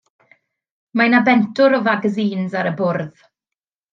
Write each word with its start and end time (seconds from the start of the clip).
Mae 1.01 1.11
'na 1.13 1.19
bentwr 1.27 1.77
o 1.79 1.83
fagasîns 1.89 2.57
ar 2.63 2.71
y 2.73 2.75
bwrdd. 2.83 3.23